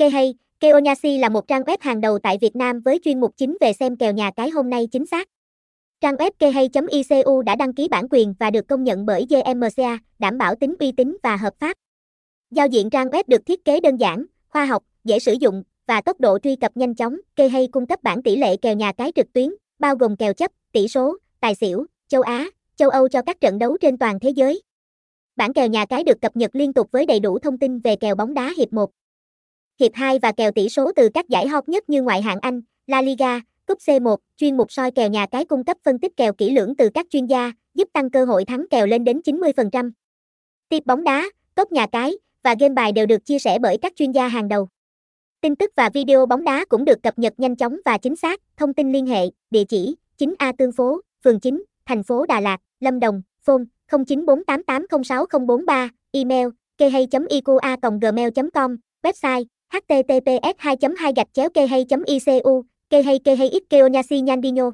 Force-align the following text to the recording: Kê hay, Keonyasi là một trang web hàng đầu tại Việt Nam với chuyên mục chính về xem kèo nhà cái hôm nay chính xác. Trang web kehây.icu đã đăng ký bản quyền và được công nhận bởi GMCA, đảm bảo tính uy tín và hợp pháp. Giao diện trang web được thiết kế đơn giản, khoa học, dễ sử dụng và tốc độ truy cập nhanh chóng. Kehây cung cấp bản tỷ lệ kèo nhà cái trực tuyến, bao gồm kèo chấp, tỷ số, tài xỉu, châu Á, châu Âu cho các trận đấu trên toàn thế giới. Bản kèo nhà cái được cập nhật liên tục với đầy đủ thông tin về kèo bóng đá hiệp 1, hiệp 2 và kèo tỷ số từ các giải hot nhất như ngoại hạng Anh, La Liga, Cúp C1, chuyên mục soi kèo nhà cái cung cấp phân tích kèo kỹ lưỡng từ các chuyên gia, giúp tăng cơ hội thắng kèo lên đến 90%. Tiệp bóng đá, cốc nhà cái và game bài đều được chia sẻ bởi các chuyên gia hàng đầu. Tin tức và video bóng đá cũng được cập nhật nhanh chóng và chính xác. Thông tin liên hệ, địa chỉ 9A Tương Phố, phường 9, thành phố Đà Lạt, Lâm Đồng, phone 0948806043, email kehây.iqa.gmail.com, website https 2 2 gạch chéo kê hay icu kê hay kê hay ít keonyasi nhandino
Kê 0.00 0.08
hay, 0.08 0.34
Keonyasi 0.60 1.18
là 1.18 1.28
một 1.28 1.48
trang 1.48 1.62
web 1.62 1.76
hàng 1.80 2.00
đầu 2.00 2.18
tại 2.18 2.38
Việt 2.40 2.56
Nam 2.56 2.80
với 2.80 2.98
chuyên 3.04 3.20
mục 3.20 3.34
chính 3.36 3.56
về 3.60 3.72
xem 3.72 3.96
kèo 3.96 4.12
nhà 4.12 4.30
cái 4.36 4.50
hôm 4.50 4.70
nay 4.70 4.86
chính 4.92 5.06
xác. 5.06 5.28
Trang 6.00 6.14
web 6.14 6.30
kehây.icu 6.38 7.42
đã 7.42 7.56
đăng 7.56 7.74
ký 7.74 7.88
bản 7.88 8.06
quyền 8.10 8.34
và 8.38 8.50
được 8.50 8.68
công 8.68 8.84
nhận 8.84 9.06
bởi 9.06 9.26
GMCA, 9.30 9.98
đảm 10.18 10.38
bảo 10.38 10.54
tính 10.54 10.74
uy 10.78 10.92
tín 10.92 11.16
và 11.22 11.36
hợp 11.36 11.54
pháp. 11.58 11.76
Giao 12.50 12.66
diện 12.66 12.90
trang 12.90 13.08
web 13.08 13.24
được 13.26 13.46
thiết 13.46 13.64
kế 13.64 13.80
đơn 13.80 13.96
giản, 13.96 14.24
khoa 14.48 14.64
học, 14.64 14.82
dễ 15.04 15.18
sử 15.18 15.32
dụng 15.32 15.62
và 15.86 16.00
tốc 16.00 16.20
độ 16.20 16.38
truy 16.38 16.56
cập 16.56 16.76
nhanh 16.76 16.94
chóng. 16.94 17.16
Kehây 17.36 17.68
cung 17.72 17.86
cấp 17.86 18.02
bản 18.02 18.22
tỷ 18.22 18.36
lệ 18.36 18.56
kèo 18.56 18.74
nhà 18.74 18.92
cái 18.92 19.12
trực 19.14 19.32
tuyến, 19.32 19.50
bao 19.78 19.96
gồm 19.96 20.16
kèo 20.16 20.32
chấp, 20.32 20.50
tỷ 20.72 20.88
số, 20.88 21.16
tài 21.40 21.54
xỉu, 21.54 21.86
châu 22.08 22.22
Á, 22.22 22.50
châu 22.76 22.90
Âu 22.90 23.08
cho 23.08 23.22
các 23.22 23.40
trận 23.40 23.58
đấu 23.58 23.76
trên 23.80 23.98
toàn 23.98 24.20
thế 24.20 24.30
giới. 24.30 24.62
Bản 25.36 25.52
kèo 25.52 25.66
nhà 25.66 25.86
cái 25.86 26.04
được 26.04 26.20
cập 26.20 26.36
nhật 26.36 26.50
liên 26.54 26.72
tục 26.72 26.88
với 26.92 27.06
đầy 27.06 27.20
đủ 27.20 27.38
thông 27.38 27.58
tin 27.58 27.78
về 27.78 27.96
kèo 27.96 28.14
bóng 28.14 28.34
đá 28.34 28.52
hiệp 28.56 28.72
1, 28.72 28.90
hiệp 29.80 29.94
2 29.94 30.18
và 30.18 30.32
kèo 30.32 30.50
tỷ 30.50 30.68
số 30.68 30.92
từ 30.96 31.08
các 31.14 31.28
giải 31.28 31.48
hot 31.48 31.68
nhất 31.68 31.90
như 31.90 32.02
ngoại 32.02 32.22
hạng 32.22 32.38
Anh, 32.42 32.60
La 32.86 33.02
Liga, 33.02 33.40
Cúp 33.66 33.78
C1, 33.78 34.16
chuyên 34.36 34.56
mục 34.56 34.72
soi 34.72 34.90
kèo 34.90 35.08
nhà 35.08 35.26
cái 35.26 35.44
cung 35.44 35.64
cấp 35.64 35.76
phân 35.84 35.98
tích 35.98 36.16
kèo 36.16 36.32
kỹ 36.32 36.50
lưỡng 36.50 36.76
từ 36.76 36.90
các 36.94 37.06
chuyên 37.10 37.26
gia, 37.26 37.52
giúp 37.74 37.88
tăng 37.92 38.10
cơ 38.10 38.24
hội 38.24 38.44
thắng 38.44 38.64
kèo 38.70 38.86
lên 38.86 39.04
đến 39.04 39.20
90%. 39.24 39.90
Tiệp 40.68 40.86
bóng 40.86 41.04
đá, 41.04 41.30
cốc 41.54 41.72
nhà 41.72 41.86
cái 41.86 42.12
và 42.42 42.54
game 42.60 42.74
bài 42.74 42.92
đều 42.92 43.06
được 43.06 43.24
chia 43.24 43.38
sẻ 43.38 43.58
bởi 43.58 43.78
các 43.82 43.92
chuyên 43.96 44.12
gia 44.12 44.28
hàng 44.28 44.48
đầu. 44.48 44.68
Tin 45.40 45.56
tức 45.56 45.70
và 45.76 45.88
video 45.88 46.26
bóng 46.26 46.44
đá 46.44 46.64
cũng 46.68 46.84
được 46.84 47.02
cập 47.02 47.18
nhật 47.18 47.32
nhanh 47.36 47.56
chóng 47.56 47.76
và 47.84 47.98
chính 47.98 48.16
xác. 48.16 48.40
Thông 48.56 48.74
tin 48.74 48.92
liên 48.92 49.06
hệ, 49.06 49.26
địa 49.50 49.64
chỉ 49.64 49.96
9A 50.18 50.52
Tương 50.58 50.72
Phố, 50.72 51.00
phường 51.24 51.40
9, 51.40 51.64
thành 51.86 52.02
phố 52.02 52.26
Đà 52.26 52.40
Lạt, 52.40 52.58
Lâm 52.80 53.00
Đồng, 53.00 53.22
phone 53.42 53.62
0948806043, 53.88 55.88
email 56.12 56.48
kehây.iqa.gmail.com, 56.78 58.76
website 59.02 59.44
https 59.70 60.56
2 60.62 60.74
2 60.96 61.12
gạch 61.16 61.28
chéo 61.32 61.48
kê 61.54 61.66
hay 61.66 61.84
icu 62.06 62.62
kê 62.90 63.02
hay 63.02 63.18
kê 63.18 63.34
hay 63.34 63.48
ít 63.48 63.62
keonyasi 63.70 64.20
nhandino 64.20 64.70